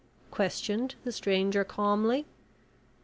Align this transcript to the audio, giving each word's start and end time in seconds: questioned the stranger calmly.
questioned 0.31 0.95
the 1.03 1.11
stranger 1.11 1.63
calmly. 1.63 2.25